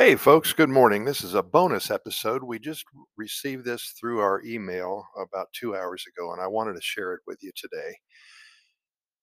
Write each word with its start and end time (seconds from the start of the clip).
Hey, 0.00 0.16
folks, 0.16 0.54
good 0.54 0.70
morning. 0.70 1.04
This 1.04 1.22
is 1.22 1.34
a 1.34 1.42
bonus 1.42 1.90
episode. 1.90 2.42
We 2.42 2.58
just 2.58 2.86
received 3.18 3.66
this 3.66 3.92
through 4.00 4.20
our 4.20 4.42
email 4.42 5.04
about 5.14 5.52
two 5.52 5.76
hours 5.76 6.02
ago, 6.08 6.32
and 6.32 6.40
I 6.40 6.46
wanted 6.46 6.72
to 6.76 6.80
share 6.80 7.12
it 7.12 7.20
with 7.26 7.42
you 7.42 7.52
today. 7.54 7.96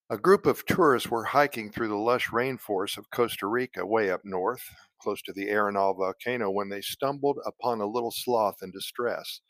A 0.08 0.16
group 0.16 0.46
of 0.46 0.64
tourists 0.66 1.10
were 1.10 1.24
hiking 1.24 1.72
through 1.72 1.88
the 1.88 1.96
lush 1.96 2.28
rainforest 2.28 2.96
of 2.96 3.10
Costa 3.10 3.48
Rica, 3.48 3.84
way 3.84 4.08
up 4.08 4.20
north, 4.22 4.62
close 5.02 5.20
to 5.22 5.32
the 5.32 5.48
Arenal 5.48 5.96
volcano, 5.96 6.48
when 6.48 6.68
they 6.68 6.80
stumbled 6.80 7.38
upon 7.44 7.80
a 7.80 7.86
little 7.90 8.12
sloth 8.12 8.58
in 8.62 8.70
distress. 8.70 9.40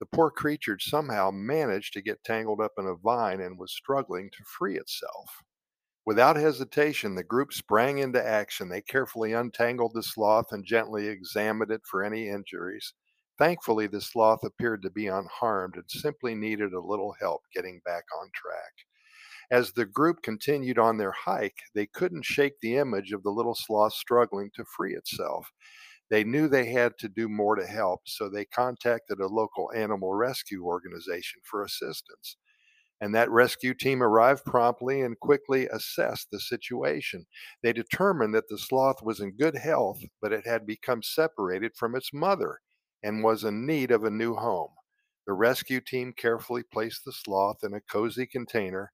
The 0.00 0.06
poor 0.06 0.28
creature 0.28 0.78
somehow 0.80 1.30
managed 1.30 1.92
to 1.92 2.02
get 2.02 2.24
tangled 2.24 2.60
up 2.60 2.72
in 2.78 2.86
a 2.86 2.96
vine 2.96 3.40
and 3.40 3.60
was 3.60 3.72
struggling 3.72 4.28
to 4.28 4.44
free 4.58 4.76
itself. 4.76 5.44
Without 6.06 6.36
hesitation, 6.36 7.14
the 7.14 7.24
group 7.24 7.52
sprang 7.52 7.98
into 7.98 8.24
action. 8.24 8.68
They 8.68 8.80
carefully 8.82 9.32
untangled 9.32 9.92
the 9.94 10.02
sloth 10.02 10.52
and 10.52 10.64
gently 10.64 11.08
examined 11.08 11.70
it 11.70 11.82
for 11.86 12.02
any 12.02 12.28
injuries. 12.28 12.94
Thankfully, 13.38 13.86
the 13.86 14.00
sloth 14.00 14.44
appeared 14.44 14.82
to 14.82 14.90
be 14.90 15.06
unharmed 15.08 15.76
and 15.76 15.90
simply 15.90 16.34
needed 16.34 16.72
a 16.72 16.80
little 16.80 17.14
help 17.20 17.42
getting 17.54 17.80
back 17.84 18.04
on 18.18 18.30
track. 18.34 18.72
As 19.50 19.72
the 19.72 19.86
group 19.86 20.22
continued 20.22 20.78
on 20.78 20.98
their 20.98 21.12
hike, 21.12 21.58
they 21.74 21.86
couldn't 21.86 22.24
shake 22.24 22.60
the 22.60 22.76
image 22.76 23.12
of 23.12 23.22
the 23.22 23.32
little 23.32 23.54
sloth 23.54 23.94
struggling 23.94 24.50
to 24.56 24.64
free 24.64 24.94
itself. 24.94 25.52
They 26.10 26.24
knew 26.24 26.48
they 26.48 26.66
had 26.66 26.98
to 26.98 27.08
do 27.08 27.28
more 27.28 27.56
to 27.56 27.66
help, 27.66 28.02
so 28.08 28.28
they 28.28 28.44
contacted 28.44 29.20
a 29.20 29.28
local 29.28 29.72
animal 29.74 30.14
rescue 30.14 30.64
organization 30.64 31.40
for 31.44 31.62
assistance 31.64 32.36
and 33.00 33.14
that 33.14 33.30
rescue 33.30 33.74
team 33.74 34.02
arrived 34.02 34.44
promptly 34.44 35.02
and 35.02 35.18
quickly 35.20 35.66
assessed 35.68 36.28
the 36.30 36.40
situation. 36.40 37.26
They 37.62 37.72
determined 37.72 38.34
that 38.34 38.48
the 38.48 38.58
sloth 38.58 39.02
was 39.02 39.20
in 39.20 39.36
good 39.36 39.56
health, 39.56 40.00
but 40.22 40.32
it 40.32 40.46
had 40.46 40.66
become 40.66 41.02
separated 41.02 41.72
from 41.76 41.94
its 41.96 42.12
mother 42.12 42.60
and 43.02 43.22
was 43.22 43.44
in 43.44 43.66
need 43.66 43.90
of 43.90 44.04
a 44.04 44.10
new 44.10 44.34
home. 44.34 44.70
The 45.26 45.32
rescue 45.32 45.80
team 45.80 46.12
carefully 46.16 46.62
placed 46.62 47.04
the 47.04 47.12
sloth 47.12 47.58
in 47.62 47.74
a 47.74 47.80
cozy 47.80 48.26
container 48.26 48.92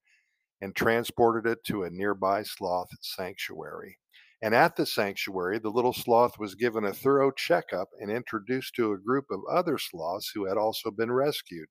and 0.61 0.75
transported 0.75 1.51
it 1.51 1.65
to 1.65 1.85
a 1.85 1.91
nearby 1.91 2.43
sloth 2.43 2.89
sanctuary. 3.01 3.99
And 4.43 4.55
at 4.55 4.75
the 4.75 4.87
sanctuary, 4.87 5.59
the 5.59 5.71
little 5.71 5.93
sloth 5.93 6.39
was 6.39 6.55
given 6.55 6.85
a 6.85 6.93
thorough 6.93 7.31
checkup 7.31 7.89
and 8.01 8.11
introduced 8.11 8.75
to 8.77 8.93
a 8.93 8.99
group 8.99 9.27
of 9.31 9.41
other 9.51 9.77
sloths 9.77 10.31
who 10.35 10.47
had 10.47 10.57
also 10.57 10.91
been 10.91 11.13
rescued. 11.13 11.69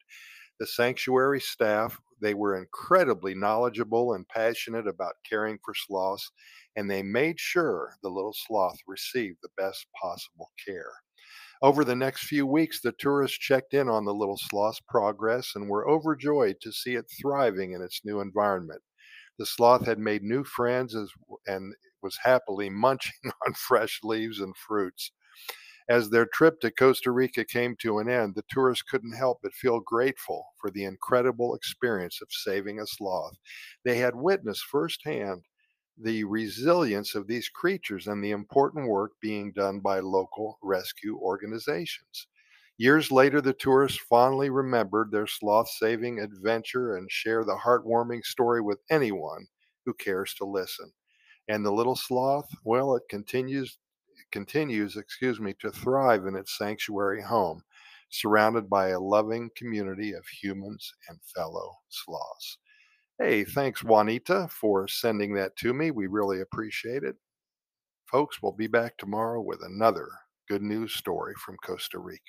The 0.59 0.67
sanctuary 0.67 1.41
staff, 1.41 1.99
they 2.21 2.33
were 2.33 2.57
incredibly 2.57 3.35
knowledgeable 3.35 4.13
and 4.13 4.27
passionate 4.27 4.87
about 4.87 5.15
caring 5.29 5.59
for 5.63 5.73
sloths, 5.73 6.31
and 6.75 6.89
they 6.89 7.03
made 7.03 7.39
sure 7.39 7.95
the 8.03 8.09
little 8.09 8.33
sloth 8.33 8.77
received 8.87 9.39
the 9.41 9.49
best 9.57 9.87
possible 10.01 10.51
care. 10.65 10.93
Over 11.61 11.83
the 11.85 11.95
next 11.95 12.25
few 12.25 12.45
weeks, 12.45 12.81
the 12.81 12.91
tourists 12.93 13.37
checked 13.37 13.73
in 13.73 13.89
on 13.89 14.05
the 14.05 14.13
little 14.13 14.37
sloth's 14.37 14.81
progress 14.81 15.53
and 15.55 15.69
were 15.69 15.89
overjoyed 15.89 16.57
to 16.61 16.71
see 16.71 16.95
it 16.95 17.05
thriving 17.21 17.73
in 17.73 17.81
its 17.81 18.01
new 18.05 18.19
environment. 18.21 18.81
The 19.37 19.45
sloth 19.45 19.85
had 19.85 19.99
made 19.99 20.23
new 20.23 20.43
friends 20.43 20.95
and 21.47 21.75
was 22.01 22.17
happily 22.23 22.69
munching 22.69 23.13
on 23.47 23.53
fresh 23.53 24.01
leaves 24.03 24.39
and 24.39 24.55
fruits. 24.57 25.11
As 25.89 26.09
their 26.09 26.25
trip 26.25 26.61
to 26.61 26.71
Costa 26.71 27.11
Rica 27.11 27.43
came 27.43 27.75
to 27.81 27.99
an 27.99 28.07
end, 28.07 28.35
the 28.35 28.45
tourists 28.49 28.83
couldn't 28.83 29.11
help 29.17 29.41
but 29.43 29.53
feel 29.53 29.81
grateful 29.81 30.53
for 30.61 30.71
the 30.71 30.85
incredible 30.85 31.53
experience 31.53 32.21
of 32.21 32.31
saving 32.31 32.79
a 32.79 32.87
sloth. 32.87 33.35
They 33.83 33.97
had 33.97 34.15
witnessed 34.15 34.63
firsthand 34.63 35.43
the 35.97 36.23
resilience 36.23 37.13
of 37.15 37.27
these 37.27 37.49
creatures 37.49 38.07
and 38.07 38.23
the 38.23 38.31
important 38.31 38.87
work 38.87 39.13
being 39.21 39.51
done 39.51 39.79
by 39.81 39.99
local 39.99 40.57
rescue 40.63 41.17
organizations. 41.17 42.27
Years 42.77 43.11
later, 43.11 43.41
the 43.41 43.53
tourists 43.53 43.99
fondly 43.99 44.49
remembered 44.49 45.11
their 45.11 45.27
sloth 45.27 45.69
saving 45.69 46.19
adventure 46.19 46.95
and 46.95 47.11
share 47.11 47.43
the 47.43 47.57
heartwarming 47.57 48.23
story 48.23 48.61
with 48.61 48.79
anyone 48.89 49.47
who 49.85 49.93
cares 49.93 50.33
to 50.35 50.45
listen. 50.45 50.93
And 51.49 51.65
the 51.65 51.71
little 51.73 51.95
sloth, 51.97 52.49
well, 52.63 52.95
it 52.95 53.03
continues 53.09 53.77
continues, 54.31 54.97
excuse 54.97 55.39
me, 55.39 55.53
to 55.59 55.71
thrive 55.71 56.25
in 56.25 56.35
its 56.35 56.57
sanctuary 56.57 57.21
home, 57.21 57.61
surrounded 58.09 58.69
by 58.69 58.89
a 58.89 58.99
loving 58.99 59.49
community 59.55 60.13
of 60.13 60.25
humans 60.27 60.93
and 61.07 61.19
fellow 61.35 61.75
sloths. 61.89 62.57
Hey, 63.19 63.43
mm. 63.43 63.49
thanks, 63.49 63.83
Juanita, 63.83 64.47
for 64.49 64.87
sending 64.87 65.33
that 65.35 65.55
to 65.57 65.73
me. 65.73 65.91
We 65.91 66.07
really 66.07 66.41
appreciate 66.41 67.03
it. 67.03 67.15
Folks, 68.05 68.41
we'll 68.41 68.53
be 68.53 68.67
back 68.67 68.97
tomorrow 68.97 69.41
with 69.41 69.59
another 69.63 70.07
good 70.47 70.63
news 70.63 70.93
story 70.93 71.35
from 71.37 71.57
Costa 71.57 71.99
Rica. 71.99 72.21